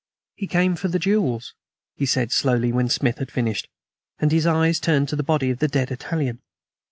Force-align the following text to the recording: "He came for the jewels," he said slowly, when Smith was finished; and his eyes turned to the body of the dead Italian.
"He 0.33 0.47
came 0.47 0.75
for 0.75 0.87
the 0.87 0.97
jewels," 0.97 1.53
he 1.95 2.07
said 2.07 2.31
slowly, 2.31 2.71
when 2.71 2.89
Smith 2.89 3.19
was 3.19 3.29
finished; 3.29 3.67
and 4.17 4.31
his 4.31 4.47
eyes 4.47 4.79
turned 4.79 5.07
to 5.09 5.15
the 5.15 5.21
body 5.21 5.51
of 5.51 5.59
the 5.59 5.67
dead 5.67 5.91
Italian. 5.91 6.39